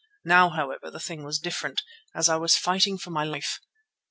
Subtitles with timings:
[0.25, 1.83] Now, however, the thing was different,
[2.15, 3.59] as I was fighting for my life.